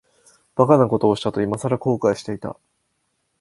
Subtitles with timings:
[0.55, 2.57] 馬鹿なことをしたと、いまさら後悔していた。